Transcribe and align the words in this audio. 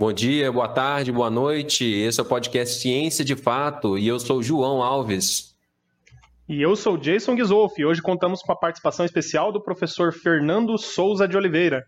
Bom 0.00 0.14
dia, 0.14 0.50
boa 0.50 0.66
tarde, 0.66 1.12
boa 1.12 1.28
noite. 1.28 1.84
Esse 1.84 2.20
é 2.20 2.22
o 2.22 2.26
podcast 2.26 2.80
Ciência 2.80 3.22
de 3.22 3.36
Fato 3.36 3.98
e 3.98 4.08
eu 4.08 4.18
sou 4.18 4.42
João 4.42 4.82
Alves. 4.82 5.54
E 6.48 6.62
eu 6.62 6.74
sou 6.74 6.96
Jason 6.96 7.36
Gisolf 7.36 7.78
e 7.78 7.84
hoje 7.84 8.00
contamos 8.00 8.40
com 8.40 8.50
a 8.50 8.56
participação 8.56 9.04
especial 9.04 9.52
do 9.52 9.60
professor 9.60 10.10
Fernando 10.10 10.78
Souza 10.78 11.28
de 11.28 11.36
Oliveira. 11.36 11.86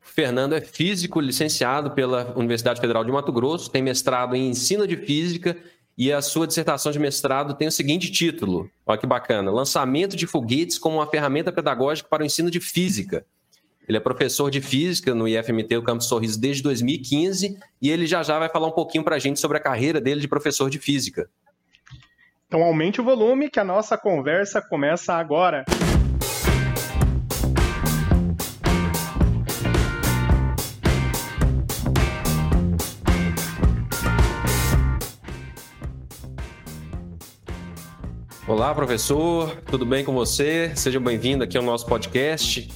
Fernando 0.00 0.54
é 0.54 0.60
físico 0.60 1.18
licenciado 1.18 1.90
pela 1.90 2.32
Universidade 2.36 2.80
Federal 2.80 3.04
de 3.04 3.10
Mato 3.10 3.32
Grosso, 3.32 3.72
tem 3.72 3.82
mestrado 3.82 4.36
em 4.36 4.50
ensino 4.50 4.86
de 4.86 4.96
física 4.96 5.58
e 5.98 6.12
a 6.12 6.22
sua 6.22 6.46
dissertação 6.46 6.92
de 6.92 7.00
mestrado 7.00 7.54
tem 7.54 7.66
o 7.66 7.72
seguinte 7.72 8.08
título: 8.12 8.70
olha 8.86 9.00
que 9.00 9.06
bacana, 9.06 9.50
Lançamento 9.50 10.14
de 10.14 10.28
foguetes 10.28 10.78
como 10.78 10.98
uma 10.98 11.10
ferramenta 11.10 11.50
pedagógica 11.50 12.08
para 12.08 12.22
o 12.22 12.26
ensino 12.26 12.52
de 12.52 12.60
física. 12.60 13.26
Ele 13.86 13.98
é 13.98 14.00
professor 14.00 14.50
de 14.50 14.62
física 14.62 15.14
no 15.14 15.28
IFMT, 15.28 15.76
o 15.76 15.82
Campus 15.82 16.06
Sorriso, 16.06 16.40
desde 16.40 16.62
2015, 16.62 17.58
e 17.82 17.90
ele 17.90 18.06
já 18.06 18.22
já 18.22 18.38
vai 18.38 18.48
falar 18.48 18.66
um 18.66 18.72
pouquinho 18.72 19.04
para 19.04 19.16
a 19.16 19.18
gente 19.18 19.38
sobre 19.38 19.58
a 19.58 19.60
carreira 19.60 20.00
dele 20.00 20.22
de 20.22 20.28
professor 20.28 20.70
de 20.70 20.78
física. 20.78 21.28
Então 22.46 22.62
aumente 22.62 23.02
o 23.02 23.04
volume 23.04 23.50
que 23.50 23.60
a 23.60 23.64
nossa 23.64 23.98
conversa 23.98 24.62
começa 24.62 25.12
agora. 25.12 25.66
Olá, 38.48 38.74
professor, 38.74 39.56
tudo 39.70 39.84
bem 39.84 40.04
com 40.04 40.14
você? 40.14 40.72
Seja 40.74 40.98
bem-vindo 40.98 41.44
aqui 41.44 41.58
ao 41.58 41.62
nosso 41.62 41.84
podcast. 41.86 42.70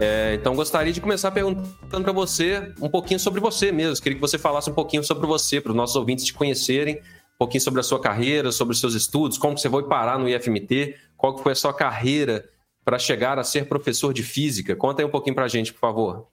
É, 0.00 0.32
então, 0.32 0.56
gostaria 0.56 0.94
de 0.94 1.00
começar 1.00 1.30
perguntando 1.30 2.02
para 2.02 2.12
você 2.12 2.72
um 2.80 2.88
pouquinho 2.88 3.20
sobre 3.20 3.38
você 3.38 3.70
mesmo. 3.70 4.02
Queria 4.02 4.16
que 4.16 4.20
você 4.20 4.38
falasse 4.38 4.70
um 4.70 4.74
pouquinho 4.74 5.04
sobre 5.04 5.26
você, 5.26 5.60
para 5.60 5.72
os 5.72 5.76
nossos 5.76 5.94
ouvintes 5.94 6.24
te 6.24 6.32
conhecerem, 6.32 6.96
um 6.96 7.38
pouquinho 7.38 7.60
sobre 7.60 7.80
a 7.80 7.82
sua 7.82 8.00
carreira, 8.00 8.50
sobre 8.50 8.72
os 8.72 8.80
seus 8.80 8.94
estudos, 8.94 9.36
como 9.36 9.58
você 9.58 9.68
foi 9.68 9.86
parar 9.86 10.18
no 10.18 10.26
IFMT, 10.26 10.96
qual 11.18 11.36
foi 11.36 11.52
a 11.52 11.54
sua 11.54 11.74
carreira 11.74 12.48
para 12.82 12.98
chegar 12.98 13.38
a 13.38 13.44
ser 13.44 13.68
professor 13.68 14.14
de 14.14 14.22
física. 14.22 14.74
Conta 14.74 15.02
aí 15.02 15.06
um 15.06 15.10
pouquinho 15.10 15.34
para 15.34 15.44
a 15.44 15.48
gente, 15.48 15.70
por 15.70 15.80
favor. 15.80 16.28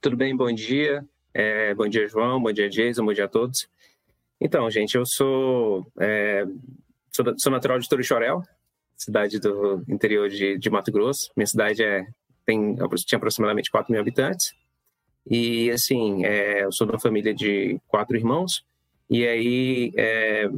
Tudo 0.00 0.16
bem, 0.16 0.34
bom 0.34 0.50
dia. 0.50 1.04
É, 1.34 1.74
bom 1.74 1.86
dia, 1.86 2.08
João, 2.08 2.40
bom 2.42 2.50
dia, 2.50 2.70
Jason, 2.70 3.04
bom 3.04 3.12
dia 3.12 3.26
a 3.26 3.28
todos. 3.28 3.68
Então, 4.40 4.70
gente, 4.70 4.94
eu 4.94 5.04
sou 5.04 5.86
é, 6.00 6.46
sou, 7.12 7.34
sou 7.36 7.52
natural 7.52 7.78
de 7.78 7.86
Torixorel, 7.86 8.42
cidade 8.96 9.38
do 9.38 9.84
interior 9.86 10.30
de, 10.30 10.56
de 10.56 10.70
Mato 10.70 10.90
Grosso. 10.90 11.30
Minha 11.36 11.46
cidade 11.46 11.82
é, 11.82 12.06
tem, 12.48 12.74
tinha 13.04 13.18
aproximadamente 13.18 13.70
4 13.70 13.92
mil 13.92 14.00
habitantes. 14.00 14.54
E, 15.30 15.70
assim, 15.70 16.24
é, 16.24 16.64
eu 16.64 16.72
sou 16.72 16.86
de 16.86 16.94
uma 16.94 16.98
família 16.98 17.34
de 17.34 17.78
quatro 17.86 18.16
irmãos. 18.16 18.64
E 19.10 19.26
aí, 19.26 19.92
é, 19.94 20.48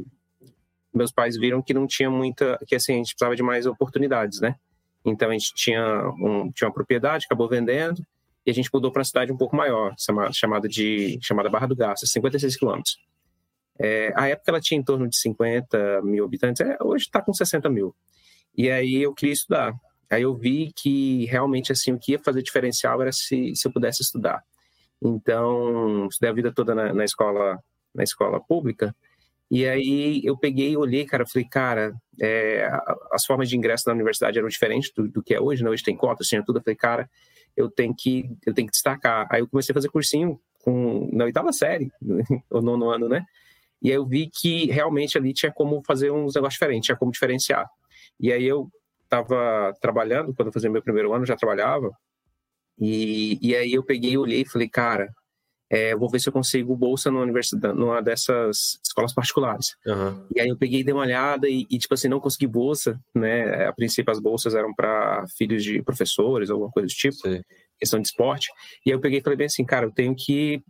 meus 0.93 1.11
pais 1.11 1.37
viram 1.37 1.61
que 1.61 1.73
não 1.73 1.85
tinha 1.85 2.09
muita... 2.09 2.57
Que, 2.65 2.75
assim, 2.75 2.93
a 2.93 2.97
gente 2.97 3.13
precisava 3.13 3.35
de 3.35 3.43
mais 3.43 3.65
oportunidades, 3.65 4.39
né? 4.39 4.55
Então, 5.03 5.29
a 5.29 5.33
gente 5.33 5.53
tinha, 5.53 6.07
um, 6.17 6.49
tinha 6.49 6.69
uma 6.69 6.73
propriedade, 6.73 7.25
acabou 7.25 7.49
vendendo. 7.49 8.05
E 8.45 8.51
a 8.51 8.53
gente 8.53 8.69
mudou 8.73 8.89
para 8.89 9.01
uma 9.01 9.05
cidade 9.05 9.31
um 9.31 9.37
pouco 9.37 9.55
maior, 9.55 9.93
chamada, 10.31 10.69
de, 10.69 11.19
chamada 11.21 11.49
Barra 11.49 11.67
do 11.67 11.75
Garça, 11.75 12.07
56 12.07 12.55
quilômetros. 12.55 12.97
É, 13.77 14.13
a 14.15 14.29
época 14.29 14.49
ela 14.49 14.61
tinha 14.61 14.79
em 14.79 14.83
torno 14.83 15.09
de 15.09 15.17
50 15.17 16.01
mil 16.03 16.23
habitantes, 16.23 16.61
é, 16.61 16.77
hoje 16.81 17.05
está 17.05 17.21
com 17.21 17.33
60 17.33 17.69
mil. 17.69 17.93
E 18.55 18.69
aí 18.69 19.01
eu 19.03 19.13
queria 19.13 19.33
estudar. 19.33 19.73
Aí 20.11 20.23
eu 20.23 20.35
vi 20.35 20.71
que 20.75 21.25
realmente 21.25 21.71
assim 21.71 21.93
o 21.93 21.99
que 21.99 22.11
ia 22.11 22.19
fazer 22.19 22.43
diferencial 22.43 23.01
era 23.01 23.11
se, 23.11 23.55
se 23.55 23.67
eu 23.67 23.71
pudesse 23.71 24.01
estudar. 24.01 24.43
Então, 25.01 26.07
estudei 26.07 26.29
a 26.29 26.33
vida 26.33 26.51
toda 26.53 26.75
na, 26.75 26.93
na 26.93 27.05
escola 27.05 27.59
na 27.93 28.03
escola 28.03 28.39
pública. 28.39 28.95
E 29.49 29.67
aí 29.67 30.21
eu 30.23 30.37
peguei, 30.37 30.77
olhei, 30.77 31.05
cara, 31.05 31.25
falei, 31.25 31.47
cara, 31.47 31.93
é, 32.21 32.69
as 33.11 33.25
formas 33.25 33.49
de 33.49 33.57
ingresso 33.57 33.83
na 33.87 33.93
universidade 33.93 34.37
eram 34.37 34.47
diferentes 34.47 34.91
do, 34.95 35.09
do 35.09 35.21
que 35.21 35.33
é 35.33 35.41
hoje, 35.41 35.63
né? 35.63 35.69
Hoje 35.69 35.83
tem 35.83 35.95
cotas, 35.95 36.27
tinha 36.27 36.43
tudo. 36.43 36.59
Eu 36.59 36.63
falei, 36.63 36.75
cara, 36.75 37.09
eu 37.55 37.69
tenho 37.69 37.93
que 37.93 38.29
eu 38.45 38.53
tenho 38.53 38.67
que 38.67 38.71
destacar. 38.71 39.27
Aí 39.29 39.41
eu 39.41 39.47
comecei 39.47 39.73
a 39.73 39.75
fazer 39.75 39.89
cursinho 39.89 40.39
com 40.59 41.09
na 41.11 41.25
oitava 41.25 41.51
série, 41.51 41.91
ou 42.49 42.61
nono 42.61 42.89
ano, 42.89 43.09
né? 43.09 43.25
E 43.81 43.89
aí 43.89 43.95
eu 43.95 44.05
vi 44.05 44.29
que 44.29 44.67
realmente 44.67 45.17
ali 45.17 45.33
tinha 45.33 45.51
como 45.51 45.81
fazer 45.85 46.11
uns 46.11 46.35
negócios 46.35 46.53
diferentes, 46.53 46.85
tinha 46.85 46.97
como 46.97 47.11
diferenciar. 47.11 47.67
E 48.19 48.31
aí 48.31 48.45
eu 48.45 48.69
estava 49.11 49.73
trabalhando, 49.81 50.33
quando 50.33 50.47
eu 50.47 50.53
fazia 50.53 50.69
meu 50.69 50.81
primeiro 50.81 51.13
ano, 51.13 51.25
já 51.25 51.35
trabalhava. 51.35 51.91
E, 52.79 53.37
e 53.41 53.55
aí 53.55 53.73
eu 53.73 53.83
peguei, 53.83 54.17
olhei 54.17 54.41
e 54.41 54.49
falei, 54.49 54.69
cara, 54.69 55.09
é, 55.69 55.95
vou 55.95 56.09
ver 56.09 56.19
se 56.19 56.27
eu 56.27 56.33
consigo 56.33 56.75
bolsa 56.75 57.11
numa 57.11 57.23
universidade, 57.23 57.77
numa 57.77 58.01
dessas 58.01 58.79
escolas 58.83 59.13
particulares. 59.13 59.75
Uhum. 59.85 60.25
E 60.35 60.39
aí 60.39 60.47
eu 60.47 60.57
peguei, 60.57 60.83
dei 60.83 60.93
uma 60.93 61.03
olhada 61.03 61.47
e, 61.47 61.65
e, 61.69 61.77
tipo 61.77 61.93
assim, 61.93 62.07
não 62.07 62.19
consegui 62.19 62.47
bolsa, 62.47 62.99
né? 63.13 63.65
A 63.65 63.73
princípio 63.73 64.11
as 64.11 64.19
bolsas 64.19 64.55
eram 64.55 64.73
para 64.73 65.25
filhos 65.37 65.63
de 65.63 65.81
professores, 65.83 66.49
alguma 66.49 66.71
coisa 66.71 66.87
do 66.87 66.93
tipo, 66.93 67.15
Sim. 67.15 67.41
questão 67.77 68.01
de 68.01 68.07
esporte. 68.07 68.49
E 68.85 68.91
aí 68.91 68.95
eu 68.95 68.99
peguei 68.99 69.19
e 69.19 69.21
falei 69.21 69.37
bem 69.37 69.47
assim, 69.47 69.65
cara, 69.65 69.85
eu 69.85 69.91
tenho 69.91 70.15
que 70.15 70.63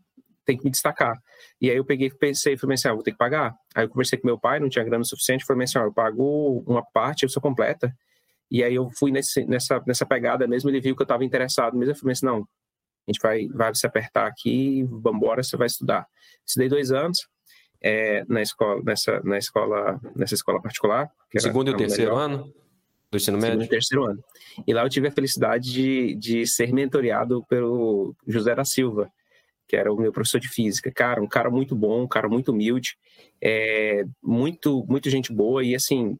tem 0.45 0.57
que 0.57 0.65
me 0.65 0.71
destacar. 0.71 1.15
E 1.59 1.69
aí 1.69 1.77
eu 1.77 1.85
peguei 1.85 2.09
pensei, 2.09 2.57
falei 2.57 2.73
assim, 2.73 2.87
ah, 2.87 2.93
vou 2.93 3.03
ter 3.03 3.11
que 3.11 3.17
pagar. 3.17 3.53
Aí 3.75 3.85
eu 3.85 3.89
conversei 3.89 4.19
com 4.19 4.27
meu 4.27 4.39
pai, 4.39 4.59
não 4.59 4.69
tinha 4.69 4.83
grana 4.83 5.03
suficiente, 5.03 5.45
falei 5.45 5.63
assim, 5.63 5.77
ah, 5.77 5.83
eu 5.83 5.93
pago 5.93 6.63
uma 6.67 6.83
parte, 6.83 7.23
eu 7.23 7.29
sou 7.29 7.41
completa. 7.41 7.93
E 8.51 8.63
aí 8.63 8.75
eu 8.75 8.89
fui 8.89 9.11
nesse, 9.11 9.45
nessa, 9.45 9.81
nessa 9.87 10.05
pegada 10.05 10.45
mesmo, 10.45 10.69
ele 10.69 10.81
viu 10.81 10.93
que 10.93 11.01
eu 11.01 11.05
estava 11.05 11.23
interessado, 11.23 11.77
mas 11.77 11.87
eu 11.87 11.95
falei 11.95 12.11
assim, 12.11 12.25
não, 12.25 12.39
a 13.07 13.11
gente 13.11 13.21
vai, 13.21 13.47
vai 13.47 13.73
se 13.73 13.87
apertar 13.87 14.27
aqui, 14.27 14.83
vamos 14.83 15.17
embora, 15.17 15.41
você 15.41 15.55
vai 15.55 15.67
estudar. 15.67 16.05
Estudei 16.45 16.67
dois 16.67 16.91
anos 16.91 17.27
é, 17.81 18.25
na 18.27 18.41
escola, 18.41 18.81
nessa, 18.83 19.21
na 19.21 19.37
escola, 19.37 19.99
nessa 20.15 20.35
escola 20.35 20.61
particular. 20.61 21.09
Segundo 21.37 21.71
e 21.71 21.77
terceiro 21.77 22.11
melhor. 22.11 22.25
ano 22.25 22.53
do 23.09 23.17
ensino 23.17 23.37
médio? 23.37 23.51
Segundo 23.51 23.65
e 23.65 23.69
terceiro 23.69 24.03
ano. 24.05 24.23
E 24.67 24.73
lá 24.73 24.83
eu 24.83 24.89
tive 24.89 25.07
a 25.07 25.11
felicidade 25.11 25.71
de, 25.71 26.15
de 26.15 26.45
ser 26.45 26.73
mentoreado 26.73 27.43
pelo 27.47 28.13
José 28.27 28.53
da 28.53 28.65
Silva, 28.65 29.11
que 29.67 29.75
era 29.75 29.91
o 29.91 29.97
meu 29.97 30.11
professor 30.11 30.39
de 30.39 30.49
física. 30.49 30.91
Cara, 30.91 31.21
um 31.21 31.27
cara 31.27 31.49
muito 31.49 31.75
bom, 31.75 32.03
um 32.03 32.07
cara 32.07 32.27
muito 32.27 32.51
humilde, 32.51 32.97
é, 33.41 34.03
muito, 34.21 34.85
muito 34.87 35.09
gente 35.09 35.33
boa 35.33 35.63
e, 35.63 35.73
assim, 35.73 36.17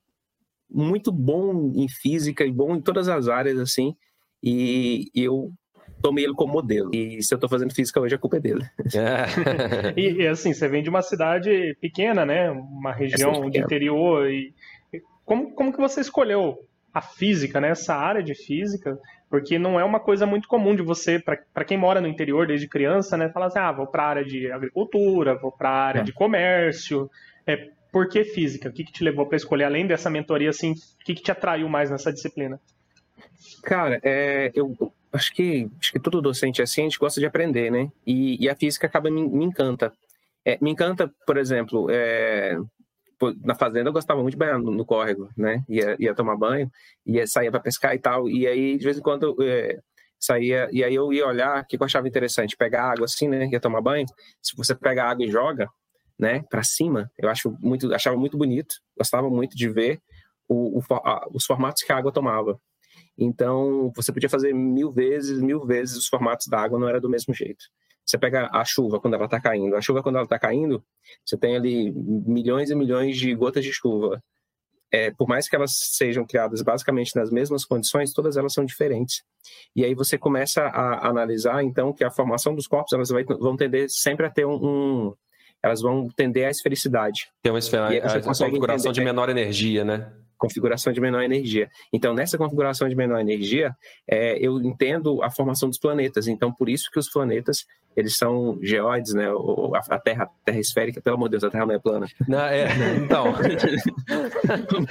muito 0.72 1.12
bom 1.12 1.72
em 1.76 1.88
física 1.88 2.46
e 2.46 2.52
bom 2.52 2.76
em 2.76 2.82
todas 2.82 3.10
as 3.10 3.28
áreas, 3.28 3.60
assim. 3.60 3.96
E, 4.42 5.12
eu 5.14 5.52
tomei 6.02 6.24
ele 6.24 6.34
como 6.34 6.54
modelo. 6.54 6.90
E 6.94 7.22
se 7.22 7.34
eu 7.34 7.36
estou 7.36 7.50
fazendo 7.50 7.74
física 7.74 8.00
hoje, 8.00 8.16
a 8.16 8.18
culpa 8.18 8.38
é 8.38 8.40
dele. 8.40 8.66
É. 8.96 9.94
e, 10.00 10.24
e, 10.24 10.28
assim, 10.28 10.54
você 10.54 10.68
vem 10.68 10.82
de 10.82 10.90
uma 10.90 11.02
cidade 11.02 11.76
pequena, 11.80 12.26
né? 12.26 12.50
Uma 12.50 12.92
região 12.92 13.50
de 13.50 13.60
interior. 13.60 14.30
E 14.30 14.54
como, 15.26 15.54
como 15.54 15.72
que 15.72 15.80
você 15.80 16.02
escolheu 16.02 16.58
a 16.94 17.02
física, 17.02 17.62
né? 17.62 17.70
Essa 17.70 17.96
área 17.96 18.24
de 18.24 18.34
física? 18.34 18.98
Porque 19.30 19.58
não 19.58 19.80
é 19.80 19.86
uma 19.86 20.00
coisa 20.00 20.26
muito 20.26 20.48
comum 20.48 20.76
de 20.76 20.82
você, 20.82 21.18
para 21.18 21.64
quem 21.64 21.78
mora 21.78 22.02
no 22.02 22.08
interior 22.08 22.46
desde 22.46 22.68
criança, 22.68 23.16
né, 23.16 23.30
falar 23.30 23.46
assim: 23.46 23.60
ah, 23.60 23.72
vou 23.72 23.88
para 23.88 24.04
a 24.04 24.08
área 24.08 24.26
de 24.26 24.52
agricultura, 24.52 25.40
vou 25.40 25.54
para 25.54 25.70
a 25.70 25.86
área 25.86 26.00
é. 26.02 26.04
de 26.04 26.12
comércio. 26.12 27.10
É, 27.48 27.70
por 27.92 28.08
que 28.08 28.24
física? 28.24 28.70
O 28.70 28.72
que, 28.72 28.84
que 28.84 28.92
te 28.92 29.04
levou 29.04 29.26
para 29.26 29.38
escolher, 29.38 29.66
além 29.66 29.86
dessa 29.86 30.10
mentoria, 30.10 30.50
assim, 30.50 30.72
o 30.72 31.06
que, 31.06 31.16
que 31.16 31.22
te 31.22 31.32
atraiu 31.32 31.68
mais 31.68 31.90
nessa 31.90 32.12
disciplina? 32.12 32.60
Cara, 33.64 34.00
é, 34.04 34.52
eu 34.56 34.76
acho 35.12 35.34
que, 35.34 35.70
acho 35.80 35.92
que 35.92 36.00
todo 36.00 36.22
docente 36.22 36.62
é 36.62 36.64
assim, 36.64 36.82
a 36.82 36.84
gente 36.86 37.00
gosta 37.00 37.20
de 37.20 37.26
aprender, 37.26 37.72
né? 37.72 37.92
E, 38.06 38.44
e 38.44 38.50
a 38.50 38.56
física 38.56 38.88
acaba 38.88 39.10
me, 39.10 39.28
me 39.28 39.46
encanta. 39.46 39.92
É, 40.46 40.58
me 40.62 40.72
encanta, 40.72 41.12
por 41.26 41.38
exemplo, 41.38 41.88
é, 41.92 42.58
na 43.44 43.54
fazenda 43.54 43.90
eu 43.90 43.94
gostava 43.94 44.22
muito 44.22 44.34
de 44.34 44.40
banhar 44.40 44.58
no, 44.58 44.72
no 44.72 44.86
córrego, 44.86 45.30
né? 45.38 45.64
Ia, 45.70 45.96
ia 46.00 46.16
tomar 46.16 46.38
banho, 46.38 46.72
ia 47.06 47.28
sair 47.28 47.52
para 47.52 47.60
pescar 47.60 47.94
e 47.94 48.00
tal. 48.00 48.30
E 48.30 48.48
aí, 48.48 48.78
de 48.78 48.84
vez 48.84 48.98
em 48.98 49.02
quando, 49.02 49.36
é, 49.42 49.78
saía, 50.20 50.70
e 50.72 50.84
aí 50.84 50.96
eu 50.96 51.12
ia 51.12 51.28
olhar, 51.28 51.62
o 51.62 51.66
que 51.66 51.76
eu 51.76 51.84
achava 51.84 52.08
interessante, 52.08 52.58
pegar 52.58 52.92
água 52.92 53.06
assim, 53.06 53.28
né? 53.28 53.48
Ia 53.52 53.60
tomar 53.60 53.82
banho. 53.82 54.06
Se 54.42 54.56
você 54.56 54.74
pega 54.74 55.04
água 55.04 55.26
e 55.26 55.30
joga, 55.30 55.70
né, 56.22 56.44
para 56.50 56.64
cima, 56.64 57.12
eu 57.18 57.28
acho 57.28 57.58
muito, 57.60 57.92
achava 57.94 58.16
muito 58.16 58.38
bonito, 58.38 58.76
gostava 58.96 59.28
muito 59.28 59.58
de 59.58 59.68
ver 59.68 60.00
o, 60.48 60.78
o, 60.78 60.84
a, 60.94 61.28
os 61.34 61.46
formatos 61.46 61.82
que 61.82 61.92
a 61.92 61.98
água 61.98 62.12
tomava. 62.12 62.62
Então, 63.18 63.92
você 63.96 64.14
podia 64.14 64.30
fazer 64.30 64.54
mil 64.54 64.92
vezes, 64.92 65.42
mil 65.42 65.66
vezes 65.66 65.98
os 65.98 66.08
formatos 66.08 66.46
da 66.48 66.60
água, 66.60 66.80
não 66.80 66.88
era 66.88 67.02
do 67.02 67.10
mesmo 67.10 67.34
jeito. 67.34 67.66
Você 68.06 68.18
pega 68.18 68.50
a 68.52 68.64
chuva 68.64 69.00
quando 69.00 69.16
ela 69.16 69.26
está 69.26 69.40
caindo. 69.40 69.76
A 69.76 69.82
chuva, 69.82 70.04
quando 70.04 70.16
ela 70.16 70.26
está 70.26 70.38
caindo, 70.38 70.84
você 71.26 71.38
tem 71.38 71.56
ali 71.56 71.92
milhões 71.92 72.70
e 72.70 72.76
milhões 72.76 73.18
de 73.18 73.34
gotas 73.34 73.64
de 73.64 73.72
chuva. 73.72 74.22
É, 74.92 75.10
por 75.10 75.28
mais 75.28 75.48
que 75.48 75.56
elas 75.56 75.72
sejam 75.74 76.26
criadas 76.26 76.62
basicamente 76.62 77.16
nas 77.16 77.32
mesmas 77.32 77.64
condições, 77.64 78.14
todas 78.14 78.38
elas 78.38 78.54
são 78.54 78.66
diferentes. 78.66 79.24
E 79.76 79.86
aí 79.86 79.96
você 79.96 80.18
começa 80.18 80.64
a 80.64 81.08
analisar, 81.08 81.64
então, 81.64 81.94
que 81.94 82.04
a 82.04 82.12
formação 82.12 82.54
dos 82.54 82.68
corpos 82.68 82.92
elas 82.94 83.10
vão 83.10 83.56
tender 83.56 83.88
sempre 83.90 84.26
a 84.26 84.30
ter 84.30 84.46
um, 84.46 84.60
um 84.62 85.14
elas 85.64 85.82
vão 85.82 86.08
tender 86.16 86.48
à 86.48 86.50
esfericidade. 86.50 87.30
Tem 87.42 87.52
uma 87.52 87.60
esfera, 87.60 87.88
a, 87.88 88.18
a 88.18 88.22
configuração 88.22 88.92
de 88.92 89.02
menor 89.02 89.30
energia, 89.30 89.84
né? 89.84 90.12
Configuração 90.42 90.92
de 90.92 91.00
menor 91.00 91.22
energia. 91.22 91.70
Então, 91.94 92.16
nessa 92.16 92.36
configuração 92.36 92.90
de 92.90 92.96
menor 92.96 93.20
energia, 93.20 93.76
é, 94.10 94.36
eu 94.44 94.60
entendo 94.60 95.22
a 95.22 95.30
formação 95.30 95.70
dos 95.70 95.78
planetas. 95.78 96.28
Então, 96.28 96.52
por 96.52 96.68
isso 96.68 96.90
que 96.92 96.98
os 96.98 97.08
planetas 97.08 97.68
eles 97.96 98.18
são 98.18 98.58
geóides, 98.62 99.14
né? 99.14 99.28
A 99.90 100.00
Terra, 100.00 100.24
a 100.24 100.46
Terra 100.46 100.60
esférica, 100.60 101.02
pelo 101.02 101.18
amor 101.18 101.28
de 101.28 101.32
Deus, 101.32 101.44
a 101.44 101.50
Terra 101.50 101.66
não 101.66 101.76
é 101.76 101.80
plana. 101.80 102.08
Não, 102.28 102.40
é, 102.40 102.68
então. 102.96 103.36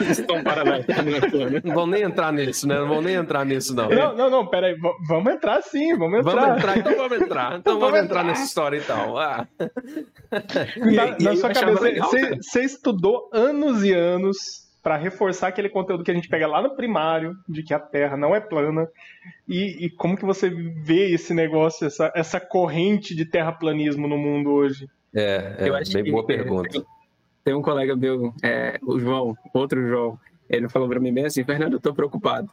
Estão 0.09 0.45
paranaenses, 0.45 0.95
não 1.33 1.47
é. 1.47 1.61
Não 1.65 1.75
vão 1.75 1.87
nem 1.87 2.03
entrar 2.03 2.33
nisso, 2.33 2.69
né? 2.69 2.79
Não 2.79 2.89
vão 2.89 3.03
nem 3.03 3.15
entrar 3.15 3.45
nisso, 3.45 3.75
não. 3.75 3.89
Não, 3.89 4.15
não, 4.15 4.31
não, 4.31 4.47
peraí. 4.47 4.77
Vamos 5.09 5.33
entrar 5.33 5.63
sim, 5.63 5.97
vamos 5.97 6.21
entrar. 6.21 6.35
Vamos 6.35 6.59
entrar, 6.59 6.79
então 6.79 6.97
vamos 6.97 7.21
entrar. 7.21 7.59
Então 7.59 7.81
vamos, 7.81 7.91
vamos 7.91 8.05
entrar, 8.05 8.21
entrar 8.21 8.25
nessa 8.25 8.45
história, 8.45 8.77
então. 8.77 9.17
Ah. 9.17 9.49
Na, 10.77 11.19
na 11.19 11.37
sua 11.37 11.53
cabeça, 11.53 12.37
você 12.37 12.61
estudou 12.61 13.31
anos 13.33 13.83
e 13.83 13.93
anos 13.93 14.70
para 14.83 14.97
reforçar 14.97 15.49
aquele 15.49 15.69
conteúdo 15.69 16.03
que 16.03 16.11
a 16.11 16.15
gente 16.15 16.29
pega 16.29 16.47
lá 16.47 16.63
no 16.63 16.75
primário, 16.75 17.37
de 17.49 17.63
que 17.63 17.75
a 17.75 17.79
Terra 17.79 18.17
não 18.17 18.35
é 18.35 18.41
plana, 18.41 18.89
e, 19.47 19.85
e 19.85 19.91
como 19.91 20.17
que 20.17 20.25
você 20.25 20.49
vê 20.49 21.11
esse 21.13 21.35
negócio, 21.35 21.87
essa, 21.87 22.11
essa 22.15 22.41
corrente 22.41 23.15
de 23.15 23.25
terraplanismo 23.25 24.09
no 24.09 24.17
mundo 24.17 24.51
hoje? 24.51 24.89
É, 25.15 25.57
é 25.59 25.69
Eu 25.69 25.75
acho 25.75 25.93
bem 25.93 26.05
que, 26.05 26.11
boa 26.11 26.25
pergunta. 26.25 26.71
Tem, 26.71 26.85
tem, 27.45 27.55
um 27.55 27.63
colega 27.63 27.95
meu, 27.95 28.33
é, 28.43 28.79
o 28.83 28.99
João, 28.99 29.37
outro 29.53 29.87
João, 29.87 30.19
ele 30.49 30.69
falou 30.69 30.89
para 30.89 31.01
mim 31.01 31.13
bem 31.13 31.27
assim, 31.27 31.45
Fernando, 31.45 31.75
eu 31.75 31.81
tô 31.81 31.93
preocupado. 31.93 32.51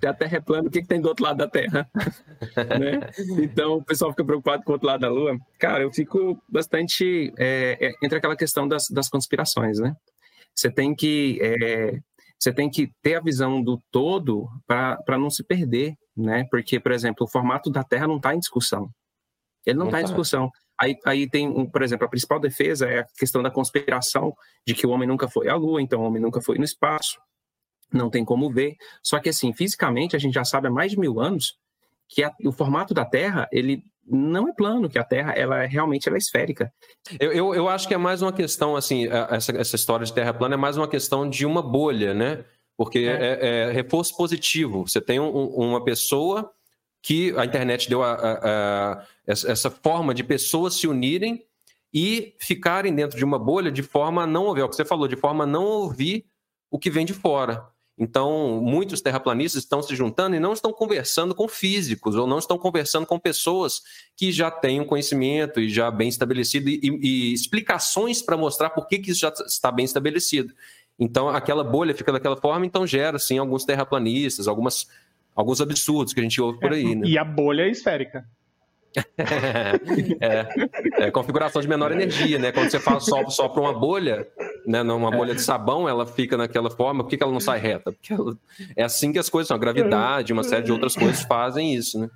Se 0.00 0.06
a 0.06 0.14
Terra 0.14 0.36
é 0.36 0.40
plana, 0.40 0.68
o 0.68 0.70
que, 0.70 0.82
que 0.82 0.88
tem 0.88 1.00
do 1.00 1.08
outro 1.08 1.24
lado 1.24 1.38
da 1.38 1.48
Terra? 1.48 1.88
né? 2.78 3.00
Então, 3.42 3.74
o 3.74 3.84
pessoal 3.84 4.10
fica 4.10 4.24
preocupado 4.24 4.62
com 4.64 4.72
o 4.72 4.74
outro 4.74 4.88
lado 4.88 5.00
da 5.00 5.08
Lua. 5.08 5.38
Cara, 5.58 5.82
eu 5.82 5.92
fico 5.92 6.40
bastante 6.48 7.32
é, 7.38 7.78
é, 7.80 7.92
entre 8.02 8.18
aquela 8.18 8.36
questão 8.36 8.66
das, 8.66 8.84
das 8.90 9.08
conspirações, 9.08 9.78
né? 9.78 9.94
Você 10.54 10.70
tem 10.70 10.94
que 10.94 11.38
é, 11.42 11.98
você 12.38 12.52
tem 12.52 12.68
que 12.70 12.92
ter 13.02 13.14
a 13.14 13.20
visão 13.20 13.62
do 13.62 13.82
todo 13.90 14.48
para 14.66 15.18
não 15.18 15.30
se 15.30 15.42
perder, 15.42 15.94
né? 16.16 16.44
Porque, 16.50 16.78
por 16.78 16.92
exemplo, 16.92 17.24
o 17.24 17.30
formato 17.30 17.70
da 17.70 17.82
Terra 17.82 18.06
não 18.06 18.18
está 18.18 18.34
em 18.34 18.38
discussão. 18.38 18.90
Ele 19.64 19.78
não 19.78 19.86
está 19.86 20.00
em 20.00 20.04
discussão. 20.04 20.50
Aí, 20.78 20.98
aí 21.06 21.28
tem, 21.28 21.48
um, 21.48 21.64
por 21.64 21.82
exemplo, 21.82 22.04
a 22.04 22.10
principal 22.10 22.38
defesa 22.38 22.86
é 22.86 23.00
a 23.00 23.06
questão 23.18 23.42
da 23.42 23.50
conspiração 23.50 24.34
de 24.66 24.74
que 24.74 24.86
o 24.86 24.90
homem 24.90 25.08
nunca 25.08 25.28
foi 25.28 25.48
à 25.48 25.54
Lua, 25.54 25.80
então 25.80 26.02
o 26.02 26.04
homem 26.04 26.20
nunca 26.20 26.42
foi 26.42 26.58
no 26.58 26.64
espaço, 26.64 27.18
não 27.92 28.10
tem 28.10 28.24
como 28.24 28.52
ver. 28.52 28.74
Só 29.02 29.18
que, 29.18 29.28
assim, 29.28 29.52
fisicamente, 29.54 30.14
a 30.14 30.18
gente 30.18 30.34
já 30.34 30.44
sabe 30.44 30.68
há 30.68 30.70
mais 30.70 30.90
de 30.90 30.98
mil 30.98 31.20
anos 31.20 31.56
que 32.08 32.22
a, 32.22 32.30
o 32.44 32.52
formato 32.52 32.92
da 32.92 33.04
Terra, 33.06 33.48
ele 33.50 33.82
não 34.06 34.48
é 34.48 34.52
plano, 34.52 34.88
que 34.88 34.98
a 34.98 35.04
Terra 35.04 35.32
ela 35.32 35.62
é, 35.62 35.66
realmente 35.66 36.08
ela 36.08 36.16
é 36.16 36.18
esférica. 36.18 36.72
Eu, 37.18 37.32
eu, 37.32 37.54
eu, 37.54 37.68
acho 37.68 37.88
que 37.88 37.94
é 37.94 37.98
mais 37.98 38.22
uma 38.22 38.32
questão, 38.32 38.76
assim, 38.76 39.08
essa, 39.30 39.52
essa 39.52 39.76
história 39.76 40.04
de 40.04 40.12
Terra 40.12 40.34
plana 40.34 40.54
é 40.54 40.58
mais 40.58 40.76
uma 40.76 40.88
questão 40.88 41.28
de 41.28 41.46
uma 41.46 41.62
bolha, 41.62 42.12
né? 42.12 42.44
Porque 42.76 43.00
é, 43.00 43.38
é, 43.40 43.48
é 43.68 43.72
reforço 43.72 44.16
positivo. 44.16 44.86
Você 44.86 45.00
tem 45.00 45.20
um, 45.20 45.30
uma 45.30 45.84
pessoa 45.84 46.50
que 47.02 47.34
a 47.36 47.44
internet 47.44 47.88
deu 47.88 48.02
a, 48.02 48.14
a, 48.14 48.92
a, 48.92 49.06
essa 49.26 49.70
forma 49.70 50.14
de 50.14 50.24
pessoas 50.24 50.74
se 50.74 50.86
unirem 50.86 51.44
e 51.92 52.34
ficarem 52.38 52.94
dentro 52.94 53.16
de 53.16 53.24
uma 53.24 53.38
bolha 53.38 53.70
de 53.70 53.82
forma 53.82 54.22
a 54.22 54.26
não 54.26 54.46
ouvir, 54.46 54.62
é 54.62 54.64
o 54.64 54.68
que 54.68 54.74
você 54.74 54.84
falou, 54.84 55.06
de 55.06 55.14
forma 55.14 55.44
a 55.44 55.46
não 55.46 55.64
ouvir 55.64 56.26
o 56.70 56.78
que 56.78 56.90
vem 56.90 57.06
de 57.06 57.12
fora. 57.12 57.68
Então, 57.96 58.60
muitos 58.60 59.00
terraplanistas 59.00 59.62
estão 59.62 59.80
se 59.80 59.94
juntando 59.94 60.34
e 60.34 60.40
não 60.40 60.52
estão 60.52 60.72
conversando 60.72 61.34
com 61.34 61.46
físicos, 61.46 62.16
ou 62.16 62.26
não 62.26 62.38
estão 62.38 62.58
conversando 62.58 63.06
com 63.06 63.18
pessoas 63.20 63.82
que 64.16 64.32
já 64.32 64.50
têm 64.50 64.80
um 64.80 64.84
conhecimento 64.84 65.60
e 65.60 65.68
já 65.68 65.90
bem 65.92 66.08
estabelecido, 66.08 66.68
e, 66.68 66.80
e 66.82 67.32
explicações 67.32 68.20
para 68.20 68.36
mostrar 68.36 68.70
por 68.70 68.88
que, 68.88 68.98
que 68.98 69.12
isso 69.12 69.20
já 69.20 69.32
está 69.46 69.70
bem 69.70 69.84
estabelecido. 69.84 70.52
Então, 70.98 71.28
aquela 71.28 71.62
bolha 71.62 71.94
fica 71.94 72.12
daquela 72.12 72.36
forma, 72.36 72.66
então 72.66 72.86
gera, 72.86 73.18
sim, 73.18 73.38
alguns 73.38 73.64
terraplanistas, 73.64 74.48
algumas, 74.48 74.88
alguns 75.34 75.60
absurdos 75.60 76.12
que 76.12 76.20
a 76.20 76.22
gente 76.22 76.40
ouve 76.40 76.58
por 76.58 76.72
aí. 76.72 76.96
Né? 76.96 77.06
E 77.06 77.16
a 77.16 77.24
bolha 77.24 77.62
é 77.62 77.70
esférica. 77.70 78.24
É, 80.20 81.04
é, 81.06 81.10
configuração 81.10 81.60
de 81.60 81.68
menor 81.68 81.92
energia, 81.92 82.38
né? 82.38 82.52
Quando 82.52 82.70
você 82.70 82.78
faz 82.78 83.04
só, 83.04 83.28
só 83.28 83.48
para 83.48 83.60
uma 83.60 83.72
bolha, 83.72 84.26
né, 84.66 84.82
numa 84.82 85.10
bolha 85.10 85.34
de 85.34 85.42
sabão, 85.42 85.88
ela 85.88 86.06
fica 86.06 86.36
naquela 86.36 86.70
forma. 86.70 87.02
Por 87.02 87.10
que, 87.10 87.16
que 87.16 87.22
ela 87.22 87.32
não 87.32 87.40
sai 87.40 87.58
reta? 87.58 87.92
Porque 87.92 88.12
ela... 88.12 88.36
é 88.76 88.84
assim 88.84 89.12
que 89.12 89.18
as 89.18 89.28
coisas 89.28 89.48
são. 89.48 89.54
A 89.54 89.58
gravidade, 89.58 90.32
uma 90.32 90.42
série 90.42 90.64
de 90.64 90.72
outras 90.72 90.94
coisas 90.94 91.22
fazem 91.22 91.74
isso, 91.74 91.98
né? 91.98 92.10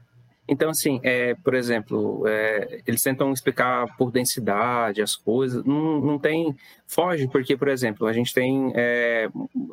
Então, 0.48 0.70
assim, 0.70 0.98
é, 1.02 1.34
por 1.34 1.54
exemplo, 1.54 2.24
é, 2.26 2.80
eles 2.86 3.02
tentam 3.02 3.30
explicar 3.32 3.86
por 3.98 4.10
densidade 4.10 5.02
as 5.02 5.14
coisas, 5.14 5.62
não, 5.62 6.00
não 6.00 6.18
tem. 6.18 6.56
Foge, 6.86 7.28
porque, 7.28 7.54
por 7.54 7.68
exemplo, 7.68 8.06
a 8.06 8.12
gente 8.14 8.32
tem 8.32 8.72
é, 8.74 9.28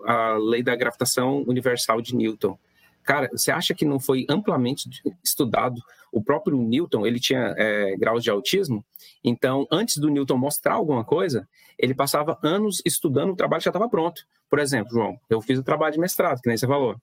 a 0.06 0.34
lei 0.34 0.62
da 0.62 0.76
gravitação 0.76 1.44
universal 1.48 2.02
de 2.02 2.14
Newton. 2.14 2.58
Cara, 3.06 3.30
você 3.32 3.52
acha 3.52 3.74
que 3.74 3.86
não 3.86 4.00
foi 4.00 4.26
amplamente 4.28 4.90
estudado? 5.24 5.80
O 6.12 6.24
próprio 6.24 6.58
Newton, 6.58 7.06
ele 7.06 7.20
tinha 7.20 7.54
é, 7.58 7.96
graus 7.98 8.24
de 8.24 8.30
autismo, 8.30 8.84
então, 9.24 9.66
antes 9.72 9.98
do 9.98 10.10
Newton 10.10 10.38
mostrar 10.38 10.76
alguma 10.76 11.04
coisa, 11.04 11.48
ele 11.80 11.96
passava 11.96 12.38
anos 12.44 12.82
estudando 12.86 13.32
o 13.32 13.36
trabalho 13.36 13.60
que 13.60 13.66
já 13.66 13.72
estava 13.72 13.90
pronto. 13.90 14.22
Por 14.48 14.60
exemplo, 14.60 14.92
João, 14.92 15.20
eu 15.28 15.42
fiz 15.42 15.58
o 15.58 15.64
trabalho 15.64 15.94
de 15.94 16.00
mestrado, 16.00 16.40
que 16.42 16.48
nem 16.48 16.56
você 16.56 16.68
falou. 16.68 16.96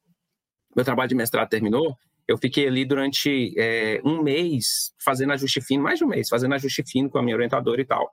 Meu 0.75 0.85
trabalho 0.85 1.09
de 1.09 1.15
mestrado 1.17 1.49
terminou, 1.49 1.97
eu 2.27 2.39
fiquei 2.39 2.69
ali 2.69 2.85
durante 2.85 3.53
é, 3.59 4.01
um 4.05 4.23
mês 4.23 4.95
fazendo 4.99 5.33
ajuste 5.33 5.61
fino, 5.61 5.83
mais 5.83 5.99
de 5.99 6.05
um 6.05 6.09
mês, 6.09 6.29
fazendo 6.29 6.55
ajuste 6.55 6.85
fino 6.85 7.11
com 7.11 7.19
a 7.19 7.23
minha 7.23 7.35
orientadora 7.35 7.81
e 7.81 7.85
tal. 7.85 8.09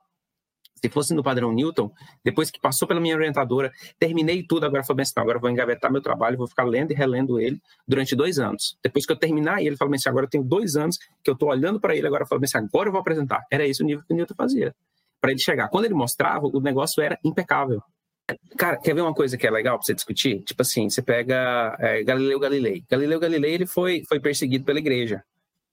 Se 0.82 0.88
fosse 0.88 1.14
no 1.14 1.22
padrão 1.22 1.52
Newton, 1.52 1.90
depois 2.24 2.50
que 2.50 2.58
passou 2.58 2.88
pela 2.88 3.00
minha 3.00 3.14
orientadora, 3.14 3.70
terminei 3.98 4.42
tudo, 4.42 4.64
agora 4.64 4.82
falei 4.82 5.02
assim, 5.02 5.12
agora 5.16 5.38
vou 5.38 5.50
engavetar 5.50 5.92
meu 5.92 6.00
trabalho, 6.00 6.38
vou 6.38 6.48
ficar 6.48 6.64
lendo 6.64 6.92
e 6.92 6.94
relendo 6.94 7.38
ele 7.38 7.60
durante 7.86 8.16
dois 8.16 8.38
anos. 8.38 8.78
Depois 8.82 9.04
que 9.04 9.12
eu 9.12 9.16
terminar 9.16 9.62
ele, 9.62 9.76
falei 9.76 9.96
assim, 9.96 10.08
agora 10.08 10.24
eu 10.24 10.30
tenho 10.30 10.44
dois 10.44 10.76
anos 10.76 10.98
que 11.22 11.28
eu 11.30 11.34
estou 11.34 11.50
olhando 11.50 11.78
para 11.78 11.94
ele, 11.94 12.06
agora 12.06 12.24
falei 12.26 12.44
assim, 12.44 12.58
agora 12.58 12.88
eu 12.88 12.92
vou 12.92 13.00
apresentar. 13.00 13.44
Era 13.50 13.66
isso 13.66 13.82
o 13.82 13.86
nível 13.86 14.04
que 14.06 14.12
o 14.12 14.16
Newton 14.16 14.34
fazia. 14.34 14.74
Para 15.20 15.32
ele 15.32 15.40
chegar. 15.40 15.68
Quando 15.68 15.84
ele 15.84 15.94
mostrava, 15.94 16.46
o 16.46 16.60
negócio 16.60 17.02
era 17.02 17.18
impecável. 17.22 17.82
Cara, 18.56 18.78
quer 18.78 18.94
ver 18.94 19.02
uma 19.02 19.12
coisa 19.12 19.36
que 19.36 19.46
é 19.46 19.50
legal 19.50 19.76
para 19.76 19.84
você 19.84 19.92
discutir? 19.92 20.42
Tipo 20.44 20.62
assim, 20.62 20.88
você 20.88 21.02
pega 21.02 21.76
é, 21.78 22.02
Galileu 22.04 22.38
Galilei. 22.38 22.82
Galileu 22.88 23.20
Galilei 23.20 23.52
ele 23.52 23.66
foi, 23.66 24.02
foi 24.08 24.20
perseguido 24.20 24.64
pela 24.64 24.78
igreja 24.78 25.22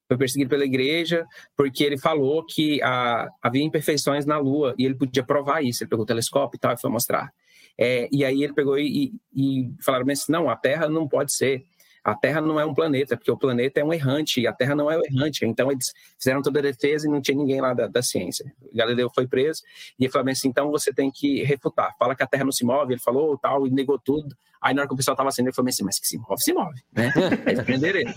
foi 0.08 0.16
perseguido 0.16 0.48
pela 0.48 0.64
igreja 0.64 1.26
porque 1.56 1.84
ele 1.84 1.98
falou 1.98 2.44
que 2.44 2.82
a, 2.82 3.28
havia 3.42 3.62
imperfeições 3.62 4.24
na 4.24 4.38
Lua 4.38 4.74
e 4.78 4.84
ele 4.84 4.94
podia 4.94 5.22
provar 5.22 5.62
isso. 5.62 5.84
Ele 5.84 5.90
pegou 5.90 6.02
o 6.02 6.06
telescópio 6.06 6.56
e 6.56 6.60
tal 6.60 6.72
e 6.72 6.80
foi 6.80 6.90
mostrar. 6.90 7.32
É, 7.78 8.08
e 8.10 8.24
aí 8.24 8.42
ele 8.42 8.54
pegou 8.54 8.76
e, 8.78 9.12
e 9.32 9.70
falaram 9.80 10.10
assim, 10.10 10.32
não, 10.32 10.50
a 10.50 10.56
Terra 10.56 10.88
não 10.88 11.06
pode 11.06 11.32
ser. 11.32 11.64
A 12.08 12.14
Terra 12.14 12.40
não 12.40 12.58
é 12.58 12.64
um 12.64 12.72
planeta, 12.72 13.18
porque 13.18 13.30
o 13.30 13.36
planeta 13.36 13.80
é 13.80 13.84
um 13.84 13.92
errante 13.92 14.40
e 14.40 14.46
a 14.46 14.52
Terra 14.52 14.74
não 14.74 14.90
é 14.90 14.96
um 14.96 15.04
errante. 15.04 15.44
Então 15.44 15.70
eles 15.70 15.92
fizeram 16.18 16.40
toda 16.40 16.58
a 16.58 16.62
defesa 16.62 17.06
e 17.06 17.10
não 17.10 17.20
tinha 17.20 17.36
ninguém 17.36 17.60
lá 17.60 17.74
da, 17.74 17.86
da 17.86 18.00
ciência. 18.00 18.50
Galileu 18.72 19.10
foi 19.14 19.26
preso 19.26 19.62
e 19.98 20.04
ele 20.04 20.10
falou 20.10 20.30
assim: 20.30 20.48
então 20.48 20.70
você 20.70 20.90
tem 20.90 21.10
que 21.10 21.42
refutar. 21.42 21.94
Fala 21.98 22.16
que 22.16 22.22
a 22.22 22.26
Terra 22.26 22.44
não 22.44 22.52
se 22.52 22.64
move. 22.64 22.94
Ele 22.94 23.00
falou 23.00 23.36
tal 23.36 23.66
e 23.66 23.70
negou 23.70 23.98
tudo. 23.98 24.34
Aí 24.58 24.72
na 24.72 24.80
hora 24.80 24.88
que 24.88 24.94
o 24.94 24.96
pessoal 24.96 25.12
estava 25.12 25.30
sendo, 25.30 25.48
ele 25.48 25.54
falou 25.54 25.68
assim: 25.68 25.84
mas 25.84 25.98
que 25.98 26.08
se 26.08 26.16
move, 26.16 26.42
se 26.42 26.52
move. 26.54 26.80
Né? 26.94 27.12
Prenderam 27.66 28.00
ele. 28.00 28.14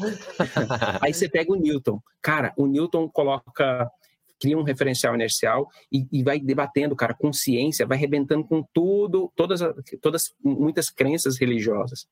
Aí 1.03 1.13
você 1.13 1.27
pega 1.27 1.51
o 1.51 1.57
Newton. 1.57 2.01
Cara, 2.21 2.53
o 2.55 2.67
Newton 2.67 3.10
coloca 3.10 3.91
cria 4.39 4.57
um 4.57 4.63
referencial 4.63 5.13
inercial 5.13 5.69
e, 5.91 6.07
e, 6.12 6.24
vai 6.24 6.39
debatendo, 6.39 6.95
cara, 6.95 7.13
com 7.13 7.31
ciência, 7.31 7.86
vai 7.86 7.95
arrebentando 7.95 8.43
com 8.43 8.63
tudo, 8.74 9.31
todas, 9.36 9.60
todas 10.01 10.33
muitas 10.43 10.89
crenças 10.89 11.38
religiosas 11.38 12.07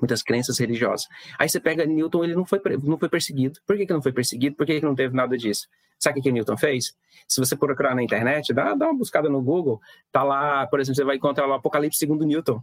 muitas 0.00 0.22
crenças 0.22 0.58
religiosas. 0.58 1.06
Aí 1.38 1.48
você 1.48 1.60
pega 1.60 1.86
Newton, 1.86 2.24
ele 2.24 2.34
não 2.34 2.44
foi, 2.44 2.60
não 2.82 2.98
foi 2.98 3.08
perseguido. 3.08 3.60
Por 3.66 3.76
que, 3.76 3.86
que 3.86 3.92
não 3.92 4.02
foi 4.02 4.12
perseguido? 4.12 4.56
Por 4.56 4.66
que, 4.66 4.80
que 4.80 4.86
não 4.86 4.94
teve 4.94 5.14
nada 5.14 5.36
disso? 5.36 5.68
Sabe 5.98 6.18
o 6.18 6.22
que, 6.22 6.28
que 6.28 6.32
Newton 6.32 6.56
fez? 6.56 6.92
Se 7.28 7.40
você 7.40 7.56
procurar 7.56 7.94
na 7.94 8.02
internet, 8.02 8.52
dá, 8.52 8.74
dá 8.74 8.86
uma 8.86 8.98
buscada 8.98 9.28
no 9.28 9.40
Google, 9.40 9.80
tá 10.12 10.22
lá, 10.22 10.66
por 10.66 10.80
exemplo, 10.80 10.96
você 10.96 11.04
vai 11.04 11.16
encontrar 11.16 11.46
lá 11.46 11.54
o 11.54 11.58
Apocalipse 11.58 11.98
segundo 11.98 12.26
Newton. 12.26 12.60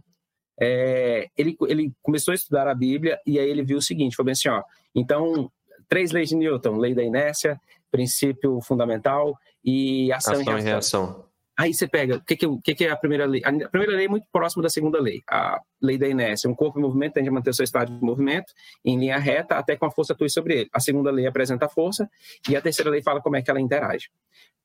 É, 0.60 1.28
ele, 1.36 1.56
ele 1.66 1.92
começou 2.02 2.32
a 2.32 2.34
estudar 2.34 2.68
a 2.68 2.74
Bíblia 2.74 3.18
e 3.26 3.38
aí 3.38 3.48
ele 3.48 3.64
viu 3.64 3.78
o 3.78 3.82
seguinte, 3.82 4.14
foi 4.14 4.24
bem 4.24 4.32
assim, 4.32 4.48
ó, 4.48 4.62
então, 4.94 5.50
três 5.88 6.12
leis 6.12 6.28
de 6.28 6.36
Newton, 6.36 6.76
lei 6.76 6.94
da 6.94 7.02
inércia, 7.02 7.58
princípio 7.90 8.60
fundamental 8.60 9.36
e 9.64 10.12
ação, 10.12 10.34
ação 10.34 10.42
e 10.42 10.44
reação. 10.44 10.58
E 10.58 10.70
reação. 10.70 11.31
Aí 11.58 11.74
você 11.74 11.86
pega, 11.86 12.16
o 12.16 12.24
que, 12.24 12.34
que, 12.34 12.46
o 12.46 12.60
que, 12.60 12.74
que 12.74 12.84
é 12.86 12.90
a 12.90 12.96
primeira 12.96 13.26
lei? 13.26 13.42
A 13.44 13.68
primeira 13.68 13.94
lei 13.94 14.06
é 14.06 14.08
muito 14.08 14.26
próxima 14.32 14.62
da 14.62 14.70
segunda 14.70 14.98
lei, 14.98 15.22
a 15.28 15.60
lei 15.82 15.98
da 15.98 16.08
inércia. 16.08 16.48
Um 16.48 16.54
corpo 16.54 16.78
em 16.78 16.82
movimento 16.82 17.12
tende 17.12 17.28
a 17.28 17.32
manter 17.32 17.50
o 17.50 17.54
seu 17.54 17.64
estado 17.64 17.94
de 17.94 18.02
movimento 18.02 18.52
em 18.82 18.98
linha 18.98 19.18
reta 19.18 19.56
até 19.56 19.76
com 19.76 19.84
a 19.84 19.90
força 19.90 20.14
atue 20.14 20.30
sobre 20.30 20.60
ele. 20.60 20.70
A 20.72 20.80
segunda 20.80 21.10
lei 21.10 21.26
apresenta 21.26 21.66
a 21.66 21.68
força 21.68 22.08
e 22.48 22.56
a 22.56 22.60
terceira 22.62 22.90
lei 22.90 23.02
fala 23.02 23.20
como 23.20 23.36
é 23.36 23.42
que 23.42 23.50
ela 23.50 23.60
interage. 23.60 24.08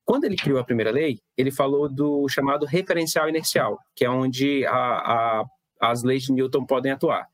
Quando 0.06 0.24
ele 0.24 0.38
criou 0.38 0.60
a 0.60 0.64
primeira 0.64 0.90
lei, 0.90 1.20
ele 1.38 1.52
falou 1.52 1.90
do 1.90 2.26
chamado 2.30 2.66
referencial 2.66 3.28
inercial, 3.28 3.78
que 3.94 4.06
é 4.06 4.10
onde 4.10 4.66
a, 4.66 4.72
a, 4.72 5.46
as 5.82 6.04
leis 6.04 6.24
de 6.24 6.32
Newton 6.32 6.66
podem 6.66 6.94
atuar. 6.94 7.28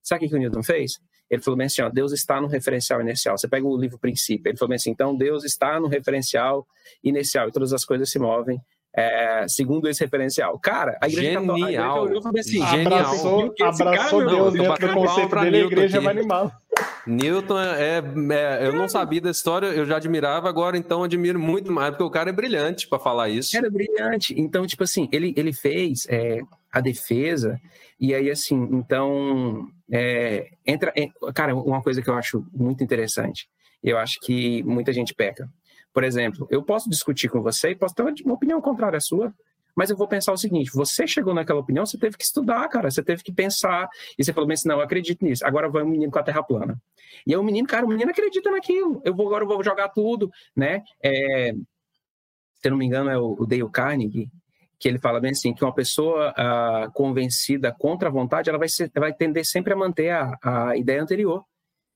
Sabe 0.00 0.26
o 0.26 0.28
que 0.28 0.36
o 0.36 0.38
Newton 0.38 0.62
fez? 0.62 1.00
Ele 1.28 1.42
falou 1.42 1.58
bem 1.58 1.66
assim, 1.66 1.82
ó, 1.82 1.88
Deus 1.88 2.12
está 2.12 2.40
no 2.40 2.46
referencial 2.46 3.00
inercial. 3.00 3.36
Você 3.36 3.48
pega 3.48 3.66
o 3.66 3.76
livro 3.76 3.98
Princípio, 3.98 4.48
ele 4.48 4.56
falou 4.56 4.68
bem 4.68 4.76
assim, 4.76 4.90
então 4.90 5.16
Deus 5.16 5.44
está 5.44 5.80
no 5.80 5.88
referencial 5.88 6.64
inercial 7.02 7.48
e 7.48 7.52
todas 7.52 7.72
as 7.72 7.84
coisas 7.84 8.08
se 8.08 8.18
movem 8.20 8.60
é, 8.92 9.46
segundo 9.48 9.88
esse 9.88 10.02
referencial. 10.02 10.58
Cara, 10.58 10.98
a 11.00 11.08
igreja 11.08 11.38
Genial. 11.40 11.46
católica 11.46 11.66
a 11.66 11.70
igreja 11.70 11.94
olhou 11.94 12.22
e 12.34 12.40
assim, 12.40 12.66
Genial. 12.66 12.86
abraçou, 12.86 13.54
abraçou 13.60 14.18
cara, 14.18 14.30
Deus 14.30 14.52
dentro 14.52 14.62
do 14.62 14.68
batendo 14.68 14.94
conceito 14.94 15.30
dele, 15.36 15.46
a 15.46 15.50
Newton 15.50 15.66
igreja 15.72 15.96
aqui. 15.98 16.04
vai 16.04 16.16
animar. 16.16 16.60
Newton 17.06 17.58
é, 17.60 17.98
é- 17.98 18.66
Eu 18.66 18.72
não 18.72 18.88
sabia 18.88 19.20
da 19.20 19.30
história, 19.30 19.66
eu 19.68 19.86
já 19.86 19.96
admirava, 19.96 20.48
agora 20.48 20.76
então 20.76 21.02
admiro 21.02 21.38
muito 21.38 21.72
mais, 21.72 21.90
porque 21.90 22.02
o 22.02 22.10
cara 22.10 22.30
é 22.30 22.32
brilhante 22.32 22.88
pra 22.88 22.98
falar 22.98 23.28
isso. 23.28 23.56
Era 23.56 23.70
brilhante. 23.70 24.38
Então, 24.38 24.66
tipo 24.66 24.82
assim, 24.84 25.08
ele, 25.12 25.32
ele 25.36 25.52
fez 25.52 26.06
é, 26.08 26.40
a 26.72 26.80
defesa, 26.80 27.60
e 27.98 28.14
aí, 28.14 28.30
assim, 28.30 28.56
então, 28.72 29.68
é, 29.90 30.48
entra. 30.66 30.92
é, 30.96 31.08
cara, 31.34 31.54
uma 31.54 31.82
coisa 31.82 32.00
que 32.02 32.08
eu 32.08 32.14
acho 32.14 32.44
muito 32.52 32.82
interessante, 32.82 33.48
eu 33.82 33.98
acho 33.98 34.18
que 34.20 34.62
muita 34.62 34.92
gente 34.92 35.14
peca. 35.14 35.48
Por 35.92 36.04
exemplo, 36.04 36.46
eu 36.50 36.62
posso 36.62 36.88
discutir 36.88 37.28
com 37.28 37.42
você 37.42 37.70
e 37.70 37.76
posso 37.76 37.94
ter 37.94 38.02
uma, 38.02 38.34
opinião 38.34 38.60
contrária 38.60 38.96
à 38.96 39.00
sua, 39.00 39.34
mas 39.74 39.90
eu 39.90 39.96
vou 39.96 40.06
pensar 40.06 40.32
o 40.32 40.36
seguinte: 40.36 40.70
você 40.72 41.06
chegou 41.06 41.34
naquela 41.34 41.60
opinião, 41.60 41.84
você 41.84 41.98
teve 41.98 42.16
que 42.16 42.24
estudar, 42.24 42.68
cara, 42.68 42.90
você 42.90 43.02
teve 43.02 43.22
que 43.22 43.32
pensar, 43.32 43.88
e 44.18 44.24
você 44.24 44.32
falou 44.32 44.46
bem 44.46 44.54
assim: 44.54 44.68
não, 44.68 44.76
eu 44.76 44.82
acredito 44.82 45.24
nisso. 45.24 45.44
Agora 45.46 45.68
vai 45.68 45.82
um 45.82 45.88
menino 45.88 46.12
com 46.12 46.18
a 46.18 46.22
terra 46.22 46.42
plana. 46.42 46.80
E 47.26 47.32
aí 47.32 47.38
o 47.38 47.42
menino, 47.42 47.66
cara, 47.66 47.84
o 47.84 47.88
menino 47.88 48.10
acredita 48.10 48.50
naquilo. 48.50 49.00
Eu 49.04 49.14
vou 49.14 49.26
agora 49.26 49.44
eu 49.44 49.48
vou 49.48 49.62
jogar 49.64 49.88
tudo, 49.88 50.30
né? 50.54 50.82
É, 51.02 51.52
se 51.52 52.68
eu 52.68 52.70
não 52.70 52.78
me 52.78 52.86
engano, 52.86 53.10
é 53.10 53.18
o, 53.18 53.36
o 53.38 53.46
Dale 53.46 53.68
Carnegie, 53.70 54.30
que 54.78 54.88
ele 54.88 54.98
fala 54.98 55.20
bem 55.20 55.32
assim, 55.32 55.52
que 55.52 55.64
uma 55.64 55.74
pessoa 55.74 56.32
ah, 56.36 56.88
convencida 56.94 57.74
contra 57.78 58.08
a 58.08 58.12
vontade, 58.12 58.48
ela 58.48 58.58
vai, 58.58 58.68
ser, 58.68 58.90
vai 58.94 59.12
tender 59.12 59.44
sempre 59.44 59.72
a 59.72 59.76
manter 59.76 60.10
a, 60.10 60.38
a 60.42 60.76
ideia 60.76 61.02
anterior. 61.02 61.44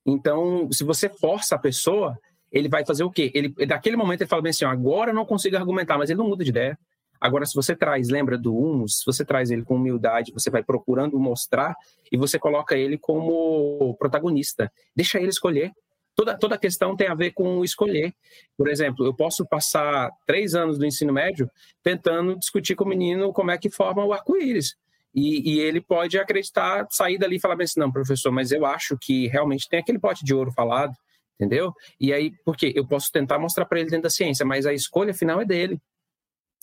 Então, 0.05 0.71
se 0.71 0.83
você 0.83 1.09
força 1.09 1.55
a 1.55 1.59
pessoa, 1.59 2.17
ele 2.51 2.69
vai 2.69 2.85
fazer 2.85 3.03
o 3.03 3.11
quê? 3.11 3.31
Ele, 3.33 3.49
daquele 3.65 3.95
momento 3.95 4.21
ele 4.21 4.29
fala 4.29 4.41
bem 4.41 4.49
assim, 4.49 4.65
agora 4.65 5.11
eu 5.11 5.15
não 5.15 5.25
consigo 5.25 5.57
argumentar, 5.57 5.97
mas 5.97 6.09
ele 6.09 6.19
não 6.19 6.27
muda 6.27 6.43
de 6.43 6.49
ideia. 6.49 6.77
Agora, 7.19 7.45
se 7.45 7.55
você 7.55 7.75
traz, 7.75 8.09
lembra 8.09 8.37
do 8.37 8.55
humus, 8.55 8.99
se 8.99 9.05
você 9.05 9.25
traz 9.25 9.49
ele 9.49 9.63
com 9.63 9.75
humildade, 9.75 10.33
você 10.33 10.49
vai 10.49 10.63
procurando 10.63 11.17
mostrar 11.19 11.73
e 12.11 12.17
você 12.17 12.37
coloca 12.37 12.77
ele 12.77 12.97
como 12.97 13.95
protagonista. 13.97 14.71
Deixa 14.95 15.19
ele 15.19 15.29
escolher. 15.29 15.71
Toda, 16.15 16.37
toda 16.37 16.57
questão 16.57 16.95
tem 16.95 17.07
a 17.07 17.15
ver 17.15 17.31
com 17.31 17.63
escolher. 17.63 18.13
Por 18.57 18.69
exemplo, 18.69 19.05
eu 19.05 19.13
posso 19.13 19.45
passar 19.45 20.09
três 20.25 20.55
anos 20.55 20.77
do 20.77 20.85
ensino 20.85 21.11
médio 21.11 21.49
tentando 21.83 22.37
discutir 22.37 22.75
com 22.75 22.85
o 22.85 22.87
menino 22.87 23.33
como 23.33 23.51
é 23.51 23.57
que 23.57 23.69
forma 23.69 24.05
o 24.05 24.13
arco-íris. 24.13 24.75
E, 25.13 25.53
e 25.55 25.59
ele 25.59 25.81
pode 25.81 26.17
acreditar, 26.17 26.85
sair 26.89 27.17
dali 27.17 27.37
e 27.37 27.39
falar 27.39 27.55
bem 27.55 27.65
assim, 27.65 27.79
não, 27.79 27.91
professor, 27.91 28.31
mas 28.31 28.51
eu 28.51 28.65
acho 28.65 28.97
que 28.99 29.27
realmente 29.27 29.67
tem 29.67 29.79
aquele 29.79 29.99
pote 29.99 30.25
de 30.25 30.33
ouro 30.33 30.51
falado, 30.51 30.93
entendeu? 31.35 31.73
E 31.99 32.13
aí, 32.13 32.31
por 32.43 32.55
quê? 32.55 32.73
Eu 32.75 32.87
posso 32.87 33.11
tentar 33.11 33.37
mostrar 33.39 33.65
para 33.65 33.79
ele 33.79 33.89
dentro 33.89 34.03
da 34.03 34.09
ciência, 34.09 34.45
mas 34.45 34.65
a 34.65 34.73
escolha 34.73 35.13
final 35.13 35.41
é 35.41 35.45
dele. 35.45 35.79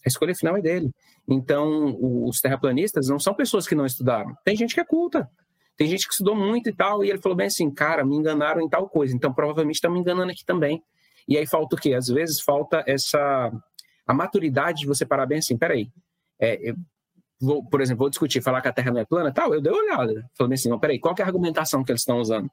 A 0.04 0.08
escolha 0.08 0.34
final 0.34 0.56
é 0.56 0.60
dele. 0.60 0.90
Então, 1.28 1.96
os 2.26 2.40
terraplanistas 2.40 3.08
não 3.08 3.18
são 3.18 3.34
pessoas 3.34 3.66
que 3.66 3.74
não 3.74 3.86
estudaram. 3.86 4.34
Tem 4.44 4.56
gente 4.56 4.74
que 4.74 4.80
é 4.80 4.84
culta. 4.84 5.30
Tem 5.76 5.88
gente 5.88 6.06
que 6.06 6.12
estudou 6.12 6.34
muito 6.34 6.68
e 6.68 6.72
tal, 6.72 7.04
e 7.04 7.10
ele 7.10 7.20
falou 7.20 7.36
bem 7.36 7.46
assim, 7.46 7.70
cara, 7.70 8.04
me 8.04 8.16
enganaram 8.16 8.60
em 8.60 8.68
tal 8.68 8.88
coisa, 8.88 9.14
então 9.14 9.32
provavelmente 9.32 9.76
estão 9.76 9.90
me 9.90 9.98
enganando 9.98 10.30
aqui 10.30 10.44
também. 10.44 10.82
E 11.26 11.38
aí 11.38 11.46
falta 11.46 11.76
o 11.76 11.78
quê? 11.78 11.94
Às 11.94 12.08
vezes 12.08 12.40
falta 12.40 12.84
essa 12.86 13.50
a 14.06 14.12
maturidade 14.12 14.80
de 14.80 14.86
você 14.86 15.06
parar 15.06 15.26
bem 15.26 15.38
assim, 15.38 15.56
peraí, 15.56 15.90
é, 16.38 16.70
eu 16.70 16.76
vou, 17.40 17.64
por 17.64 17.80
exemplo, 17.80 18.00
vou 18.00 18.10
discutir, 18.10 18.42
falar 18.42 18.60
que 18.60 18.68
a 18.68 18.72
Terra 18.72 18.90
não 18.90 19.00
é 19.00 19.04
plana, 19.04 19.32
tal, 19.32 19.54
eu 19.54 19.60
dei 19.60 19.72
uma 19.72 19.80
olhada, 19.80 20.28
falei 20.34 20.54
assim, 20.54 20.68
não, 20.68 20.78
peraí, 20.78 20.98
qual 20.98 21.14
é 21.18 21.22
a 21.22 21.26
argumentação 21.26 21.84
que 21.84 21.92
eles 21.92 22.02
estão 22.02 22.18
usando? 22.18 22.50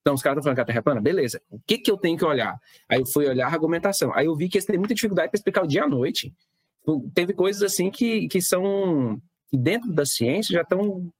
Então, 0.00 0.14
os 0.14 0.22
caras 0.22 0.38
estão 0.38 0.42
falando 0.42 0.56
que 0.56 0.60
a 0.62 0.64
Terra 0.64 0.78
é 0.78 0.82
plana, 0.82 1.00
beleza, 1.00 1.42
o 1.50 1.60
que 1.66 1.78
que 1.78 1.90
eu 1.90 1.96
tenho 1.96 2.16
que 2.16 2.24
olhar? 2.24 2.58
Aí 2.88 3.00
eu 3.00 3.06
fui 3.06 3.28
olhar 3.28 3.46
a 3.46 3.52
argumentação, 3.52 4.12
aí 4.14 4.26
eu 4.26 4.34
vi 4.34 4.48
que 4.48 4.56
eles 4.56 4.64
têm 4.64 4.78
muita 4.78 4.94
dificuldade 4.94 5.30
para 5.30 5.36
explicar 5.36 5.62
o 5.62 5.66
dia 5.66 5.84
à 5.84 5.88
noite. 5.88 6.32
Teve 7.14 7.34
coisas 7.34 7.62
assim 7.62 7.90
que, 7.90 8.26
que 8.28 8.40
são, 8.40 9.20
que 9.50 9.58
dentro 9.58 9.92
da 9.92 10.06
ciência 10.06 10.54
já 10.54 10.62
estão 10.62 11.10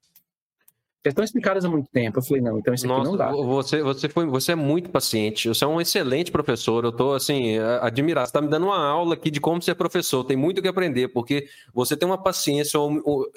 já 1.05 1.09
estão 1.09 1.25
explicadas 1.25 1.65
há 1.65 1.69
muito 1.69 1.91
tempo. 1.91 2.19
Eu 2.19 2.23
falei, 2.23 2.43
não, 2.43 2.59
então 2.59 2.75
isso 2.75 2.85
aqui 2.85 2.95
Nossa, 2.95 3.11
não 3.11 3.17
dá. 3.17 3.31
Você, 3.31 3.83
você, 3.83 4.09
foi, 4.09 4.27
você 4.27 4.53
é 4.53 4.55
muito 4.55 4.91
paciente. 4.91 5.49
Você 5.49 5.65
é 5.65 5.67
um 5.67 5.81
excelente 5.81 6.31
professor. 6.31 6.85
Eu 6.85 6.91
estou 6.91 7.15
assim, 7.15 7.59
admirado. 7.81 8.27
Você 8.27 8.31
está 8.31 8.43
me 8.43 8.49
dando 8.49 8.67
uma 8.67 8.79
aula 8.79 9.15
aqui 9.15 9.31
de 9.31 9.41
como 9.41 9.63
ser 9.63 9.75
professor. 9.77 10.25
Tem 10.25 10.37
muito 10.37 10.59
o 10.59 10.63
que 10.63 10.69
aprender, 10.69 11.09
porque 11.09 11.47
você 11.73 11.97
tem 11.97 12.07
uma 12.07 12.23
paciência 12.23 12.79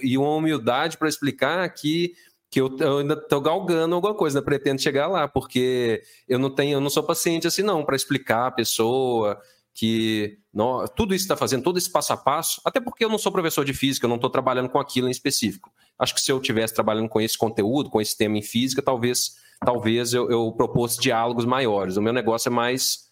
e 0.01 0.17
uma 0.17 0.35
humildade 0.35 0.97
para 0.97 1.07
explicar 1.07 1.69
que, 1.69 2.13
que 2.53 2.61
eu, 2.61 2.77
eu 2.79 2.99
ainda 2.99 3.15
estou 3.15 3.41
galgando 3.41 3.95
alguma 3.95 4.13
coisa, 4.13 4.37
ainda 4.37 4.45
pretendo 4.45 4.79
chegar 4.79 5.07
lá, 5.07 5.27
porque 5.27 6.03
eu 6.29 6.37
não 6.37 6.51
tenho, 6.51 6.75
eu 6.75 6.81
não 6.81 6.89
sou 6.89 7.01
paciente 7.01 7.47
assim, 7.47 7.63
não, 7.63 7.83
para 7.83 7.95
explicar 7.95 8.45
a 8.45 8.51
pessoa 8.51 9.41
que 9.73 10.37
não, 10.53 10.85
tudo 10.85 11.15
isso 11.15 11.23
está 11.23 11.35
fazendo, 11.35 11.63
todo 11.63 11.79
esse 11.79 11.91
passo 11.91 12.13
a 12.13 12.17
passo, 12.17 12.61
até 12.63 12.79
porque 12.79 13.03
eu 13.03 13.09
não 13.09 13.17
sou 13.17 13.31
professor 13.31 13.65
de 13.65 13.73
física, 13.73 14.05
eu 14.05 14.09
não 14.09 14.17
estou 14.17 14.29
trabalhando 14.29 14.69
com 14.69 14.77
aquilo 14.77 15.07
em 15.07 15.11
específico. 15.11 15.71
Acho 15.97 16.13
que 16.13 16.21
se 16.21 16.31
eu 16.31 16.37
estivesse 16.37 16.75
trabalhando 16.75 17.09
com 17.09 17.19
esse 17.19 17.35
conteúdo, 17.35 17.89
com 17.89 17.99
esse 17.99 18.15
tema 18.15 18.37
em 18.37 18.43
física, 18.43 18.83
talvez, 18.83 19.31
talvez 19.65 20.13
eu, 20.13 20.29
eu 20.29 20.51
propôs 20.51 20.95
diálogos 20.95 21.45
maiores. 21.45 21.97
O 21.97 22.03
meu 22.03 22.13
negócio 22.13 22.49
é 22.49 22.51
mais 22.51 23.11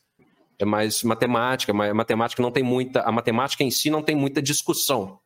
é 0.59 0.65
mais 0.65 1.01
matemática, 1.01 1.73
mas 1.73 1.91
matemática 1.95 2.43
não 2.43 2.51
tem 2.51 2.61
muita, 2.61 3.01
a 3.01 3.11
matemática 3.11 3.63
em 3.63 3.71
si 3.71 3.89
não 3.89 4.03
tem 4.03 4.15
muita 4.15 4.39
discussão. 4.39 5.19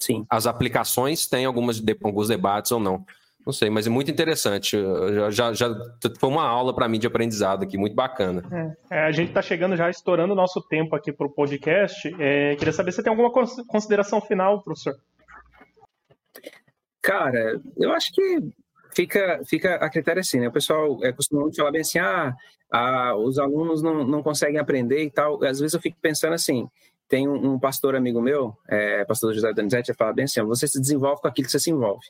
Sim. 0.00 0.26
As 0.28 0.48
aplicações 0.48 1.28
têm 1.28 1.44
algumas 1.44 1.80
alguns 2.02 2.26
debates 2.26 2.72
ou 2.72 2.80
não. 2.80 3.06
Não 3.46 3.52
sei, 3.52 3.70
mas 3.70 3.86
é 3.86 3.90
muito 3.90 4.10
interessante. 4.10 4.76
Já, 5.14 5.30
já, 5.30 5.52
já 5.52 5.80
foi 6.18 6.28
uma 6.28 6.44
aula 6.44 6.74
para 6.74 6.88
mim 6.88 6.98
de 6.98 7.06
aprendizado 7.06 7.62
aqui, 7.62 7.78
muito 7.78 7.94
bacana. 7.94 8.42
É, 8.90 9.04
a 9.04 9.12
gente 9.12 9.28
está 9.28 9.40
chegando 9.40 9.76
já, 9.76 9.88
estourando 9.88 10.32
o 10.32 10.36
nosso 10.36 10.60
tempo 10.60 10.96
aqui 10.96 11.12
para 11.12 11.28
o 11.28 11.32
podcast. 11.32 12.12
É, 12.18 12.56
queria 12.56 12.72
saber 12.72 12.90
se 12.90 13.04
tem 13.04 13.10
alguma 13.10 13.30
consideração 13.30 14.20
final, 14.20 14.60
professor. 14.64 14.96
Cara, 17.00 17.60
eu 17.76 17.92
acho 17.92 18.12
que 18.12 18.40
fica, 18.92 19.40
fica 19.46 19.76
a 19.76 19.88
critério 19.88 20.18
assim, 20.18 20.40
né? 20.40 20.48
O 20.48 20.52
pessoal 20.52 20.98
é 21.04 21.12
costuma 21.12 21.48
falar 21.54 21.70
bem 21.70 21.82
assim, 21.82 22.00
ah, 22.00 22.34
ah, 22.72 23.14
os 23.16 23.38
alunos 23.38 23.80
não, 23.80 24.04
não 24.04 24.24
conseguem 24.24 24.58
aprender 24.58 25.04
e 25.04 25.10
tal. 25.10 25.36
Às 25.44 25.60
vezes 25.60 25.74
eu 25.74 25.80
fico 25.80 25.96
pensando 26.02 26.32
assim, 26.32 26.68
tem 27.08 27.28
um, 27.28 27.52
um 27.52 27.60
pastor 27.60 27.94
amigo 27.94 28.20
meu, 28.20 28.56
é, 28.68 29.04
pastor 29.04 29.32
José 29.32 29.52
Donizete, 29.52 29.92
ele 29.92 29.96
fala 29.96 30.12
bem 30.12 30.24
assim, 30.24 30.42
você 30.42 30.66
se 30.66 30.80
desenvolve 30.80 31.22
com 31.22 31.28
aquilo 31.28 31.46
que 31.46 31.52
você 31.52 31.60
se 31.60 31.70
envolve 31.70 32.04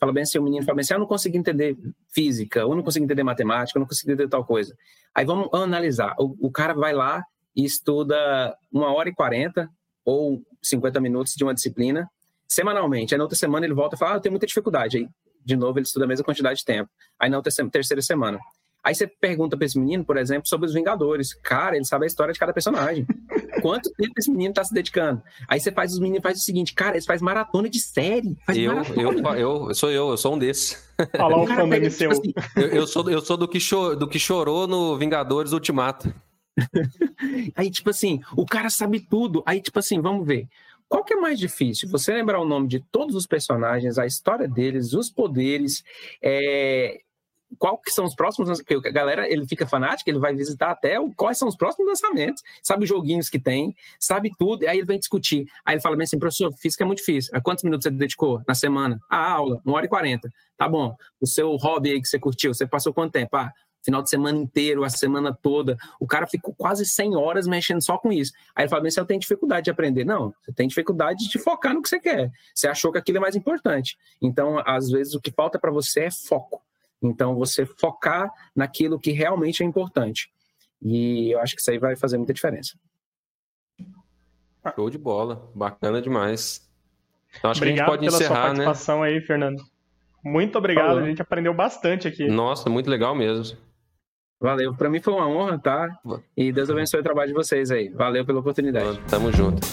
fala 0.00 0.12
bem 0.12 0.22
assim, 0.22 0.38
o 0.38 0.42
menino 0.42 0.64
fala 0.64 0.76
bem 0.76 0.80
assim, 0.80 0.94
ah, 0.94 0.96
eu 0.96 1.00
não 1.00 1.06
consigo 1.06 1.36
entender 1.36 1.76
física, 2.12 2.60
eu 2.60 2.74
não 2.74 2.82
consigo 2.82 3.04
entender 3.04 3.22
matemática, 3.22 3.78
eu 3.78 3.80
não 3.80 3.86
consigo 3.86 4.10
entender 4.10 4.28
tal 4.28 4.44
coisa. 4.44 4.74
Aí 5.14 5.26
vamos 5.26 5.48
analisar. 5.52 6.14
O, 6.18 6.48
o 6.48 6.50
cara 6.50 6.72
vai 6.72 6.94
lá 6.94 7.22
e 7.54 7.64
estuda 7.64 8.56
uma 8.72 8.92
hora 8.92 9.10
e 9.10 9.14
quarenta 9.14 9.68
ou 10.04 10.42
50 10.62 10.98
minutos 11.00 11.34
de 11.34 11.44
uma 11.44 11.52
disciplina 11.52 12.08
semanalmente. 12.48 13.14
Aí 13.14 13.18
na 13.18 13.24
outra 13.24 13.38
semana 13.38 13.66
ele 13.66 13.74
volta 13.74 13.94
e 13.94 13.98
fala, 13.98 14.12
ah, 14.12 14.16
eu 14.16 14.20
tenho 14.20 14.32
muita 14.32 14.46
dificuldade. 14.46 14.96
Aí, 14.96 15.08
de 15.44 15.56
novo, 15.56 15.78
ele 15.78 15.86
estuda 15.86 16.06
a 16.06 16.08
mesma 16.08 16.24
quantidade 16.24 16.60
de 16.60 16.64
tempo. 16.64 16.90
Aí 17.18 17.28
na 17.28 17.36
outra, 17.36 17.52
terceira 17.70 18.00
semana. 18.00 18.38
Aí 18.82 18.94
você 18.94 19.06
pergunta 19.06 19.56
para 19.56 19.66
esse 19.66 19.78
menino, 19.78 20.04
por 20.04 20.16
exemplo, 20.16 20.48
sobre 20.48 20.66
os 20.66 20.74
Vingadores. 20.74 21.34
Cara, 21.34 21.76
ele 21.76 21.84
sabe 21.84 22.04
a 22.04 22.06
história 22.06 22.32
de 22.32 22.38
cada 22.38 22.52
personagem. 22.52 23.06
Quanto 23.60 23.90
tempo 23.92 24.12
esse 24.16 24.30
menino 24.30 24.50
está 24.50 24.64
se 24.64 24.72
dedicando? 24.72 25.22
Aí 25.46 25.60
você 25.60 25.70
faz 25.70 25.92
os 25.92 25.98
meninos 25.98 26.22
faz 26.22 26.38
o 26.38 26.42
seguinte, 26.42 26.74
cara, 26.74 26.96
eles 26.96 27.04
fazem 27.04 27.24
maratona 27.24 27.68
de 27.68 27.78
série. 27.78 28.36
Eu, 28.48 28.82
eu, 28.96 29.36
eu, 29.36 29.74
sou 29.74 29.90
eu, 29.90 30.10
eu 30.10 30.16
sou 30.16 30.34
um 30.34 30.38
desses. 30.38 30.82
Olha 31.18 31.36
lá 31.36 31.42
o 31.42 31.46
fã 31.46 31.68
do 31.68 31.90
tipo 31.90 32.12
assim, 32.12 32.32
eu, 32.56 32.66
eu, 32.68 32.86
sou, 32.86 33.10
eu 33.10 33.20
sou 33.20 33.36
do 33.36 33.48
que, 33.48 33.60
chorou, 33.60 33.96
do 33.96 34.08
que 34.08 34.18
chorou 34.18 34.66
no 34.66 34.96
Vingadores 34.96 35.52
Ultimato. 35.52 36.12
Aí, 37.54 37.70
tipo 37.70 37.90
assim, 37.90 38.20
o 38.36 38.44
cara 38.44 38.70
sabe 38.70 39.00
tudo. 39.00 39.42
Aí, 39.46 39.60
tipo 39.60 39.78
assim, 39.78 40.00
vamos 40.00 40.26
ver. 40.26 40.48
Qual 40.88 41.04
que 41.04 41.14
é 41.14 41.16
mais 41.16 41.38
difícil? 41.38 41.88
Você 41.88 42.12
lembrar 42.12 42.40
o 42.40 42.44
nome 42.44 42.66
de 42.66 42.80
todos 42.80 43.14
os 43.14 43.26
personagens, 43.26 43.96
a 43.96 44.06
história 44.06 44.48
deles, 44.48 44.92
os 44.92 45.08
poderes, 45.08 45.84
é, 46.20 47.00
qual 47.58 47.78
que 47.78 47.90
são 47.90 48.04
os 48.04 48.14
próximos, 48.14 48.62
porque 48.62 48.88
a 48.88 48.92
galera, 48.92 49.28
ele 49.30 49.46
fica 49.46 49.66
fanático, 49.66 50.08
ele 50.08 50.18
vai 50.18 50.34
visitar 50.34 50.70
até 50.70 50.98
o, 50.98 51.12
quais 51.14 51.38
são 51.38 51.48
os 51.48 51.56
próximos 51.56 51.88
lançamentos, 51.88 52.42
sabe 52.62 52.84
os 52.84 52.88
joguinhos 52.88 53.28
que 53.28 53.38
tem, 53.38 53.74
sabe 53.98 54.30
tudo, 54.38 54.66
aí 54.66 54.78
ele 54.78 54.86
vem 54.86 54.98
discutir. 54.98 55.46
Aí 55.64 55.74
ele 55.74 55.82
fala 55.82 55.96
bem 55.96 56.04
assim, 56.04 56.18
professor, 56.18 56.52
física 56.54 56.84
é 56.84 56.86
muito 56.86 56.98
difícil. 56.98 57.32
Quantos 57.42 57.64
minutos 57.64 57.84
você 57.84 57.90
dedicou 57.90 58.42
na 58.46 58.54
semana? 58.54 59.00
A 59.08 59.32
aula, 59.32 59.60
uma 59.64 59.76
hora 59.76 59.86
e 59.86 59.88
quarenta. 59.88 60.30
Tá 60.56 60.68
bom. 60.68 60.94
O 61.20 61.26
seu 61.26 61.56
hobby 61.56 61.90
aí 61.90 62.00
que 62.00 62.08
você 62.08 62.18
curtiu, 62.18 62.52
você 62.52 62.66
passou 62.66 62.92
quanto 62.92 63.12
tempo? 63.12 63.36
Ah, 63.36 63.52
final 63.82 64.02
de 64.02 64.10
semana 64.10 64.38
inteiro, 64.38 64.84
a 64.84 64.90
semana 64.90 65.32
toda. 65.32 65.76
O 65.98 66.06
cara 66.06 66.26
ficou 66.26 66.54
quase 66.54 66.84
100 66.84 67.16
horas 67.16 67.46
mexendo 67.46 67.82
só 67.82 67.98
com 67.98 68.12
isso. 68.12 68.32
Aí 68.54 68.64
ele 68.64 68.70
fala, 68.70 68.82
mas 68.82 68.94
você 68.94 69.04
tem 69.04 69.18
dificuldade 69.18 69.64
de 69.64 69.70
aprender. 69.70 70.04
Não, 70.04 70.34
você 70.42 70.52
tem 70.52 70.68
dificuldade 70.68 71.28
de 71.28 71.38
focar 71.38 71.74
no 71.74 71.82
que 71.82 71.88
você 71.88 71.98
quer. 71.98 72.30
Você 72.54 72.68
achou 72.68 72.92
que 72.92 72.98
aquilo 72.98 73.18
é 73.18 73.20
mais 73.20 73.36
importante. 73.36 73.96
Então, 74.20 74.62
às 74.66 74.90
vezes, 74.90 75.14
o 75.14 75.20
que 75.20 75.30
falta 75.30 75.58
para 75.58 75.70
você 75.70 76.04
é 76.04 76.10
foco. 76.10 76.62
Então, 77.02 77.34
você 77.34 77.64
focar 77.64 78.30
naquilo 78.54 78.98
que 78.98 79.10
realmente 79.10 79.62
é 79.62 79.66
importante. 79.66 80.30
E 80.82 81.30
eu 81.32 81.40
acho 81.40 81.54
que 81.54 81.60
isso 81.60 81.70
aí 81.70 81.78
vai 81.78 81.96
fazer 81.96 82.16
muita 82.16 82.34
diferença. 82.34 82.78
Show 84.74 84.90
de 84.90 84.98
bola. 84.98 85.50
Bacana 85.54 86.02
demais. 86.02 86.68
Então, 87.38 87.50
acho 87.50 87.60
obrigado 87.60 87.86
que 87.86 87.90
a 87.90 87.94
gente 87.94 87.98
pode 87.98 88.06
pela 88.06 88.16
encerrar, 88.16 88.34
sua 88.34 88.54
né? 88.54 88.64
participação 88.64 89.00
né? 89.00 89.08
aí, 89.08 89.20
Fernando. 89.20 89.62
Muito 90.22 90.58
obrigado, 90.58 90.88
Falou. 90.88 91.02
a 91.02 91.06
gente 91.06 91.22
aprendeu 91.22 91.54
bastante 91.54 92.06
aqui. 92.06 92.28
Nossa, 92.28 92.68
muito 92.68 92.90
legal 92.90 93.14
mesmo. 93.14 93.56
Valeu, 94.38 94.74
para 94.74 94.88
mim 94.88 95.00
foi 95.00 95.12
uma 95.12 95.28
honra, 95.28 95.58
tá? 95.58 95.98
E 96.36 96.50
Deus 96.50 96.70
abençoe 96.70 97.00
o 97.00 97.02
trabalho 97.02 97.28
de 97.28 97.34
vocês 97.34 97.70
aí. 97.70 97.90
Valeu 97.90 98.24
pela 98.24 98.40
oportunidade. 98.40 98.98
Tamo 99.08 99.30
junto. 99.32 99.66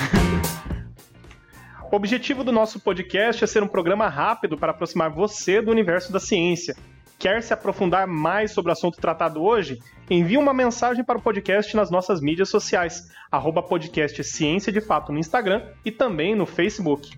O 1.89 1.95
objetivo 1.95 2.43
do 2.43 2.51
nosso 2.51 2.81
podcast 2.81 3.41
é 3.41 3.47
ser 3.47 3.63
um 3.63 3.67
programa 3.67 4.09
rápido 4.09 4.57
para 4.57 4.71
aproximar 4.71 5.09
você 5.09 5.61
do 5.61 5.71
universo 5.71 6.11
da 6.11 6.19
ciência. 6.19 6.75
Quer 7.19 7.41
se 7.41 7.51
aprofundar 7.51 8.05
mais 8.05 8.51
sobre 8.51 8.69
o 8.69 8.73
assunto 8.73 8.97
tratado 8.97 9.41
hoje? 9.41 9.79
Envie 10.09 10.37
uma 10.37 10.53
mensagem 10.53 11.03
para 11.03 11.17
o 11.17 11.21
podcast 11.21 11.75
nas 11.75 11.89
nossas 11.89 12.21
mídias 12.21 12.49
sociais, 12.49 13.09
arroba 13.31 13.63
podcast 13.63 14.23
Ciência 14.23 14.71
de 14.71 14.79
Fato 14.79 15.11
no 15.11 15.17
Instagram 15.17 15.63
e 15.83 15.91
também 15.91 16.35
no 16.35 16.45
Facebook. 16.45 17.17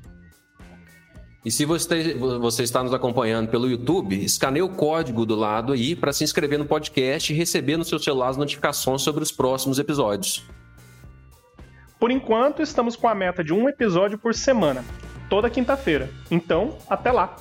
E 1.43 1.51
se 1.51 1.65
você, 1.65 2.13
você 2.13 2.63
está 2.63 2.81
nos 2.81 2.93
acompanhando 2.93 3.49
pelo 3.49 3.69
YouTube, 3.69 4.23
escaneie 4.23 4.61
o 4.61 4.69
código 4.69 5.25
do 5.25 5.35
lado 5.35 5.73
aí 5.73 5.95
para 5.95 6.13
se 6.13 6.23
inscrever 6.23 6.59
no 6.59 6.65
podcast 6.65 7.31
e 7.31 7.35
receber 7.35 7.75
no 7.75 7.83
seu 7.83 7.99
celular 7.99 8.29
as 8.29 8.37
notificações 8.37 9.01
sobre 9.01 9.23
os 9.23 9.31
próximos 9.31 9.79
episódios. 9.79 10.45
Por 11.99 12.11
enquanto, 12.11 12.61
estamos 12.61 12.95
com 12.95 13.07
a 13.07 13.15
meta 13.15 13.43
de 13.43 13.53
um 13.53 13.67
episódio 13.67 14.17
por 14.17 14.33
semana, 14.33 14.83
toda 15.29 15.49
quinta-feira. 15.49 16.09
Então, 16.31 16.77
até 16.89 17.11
lá! 17.11 17.35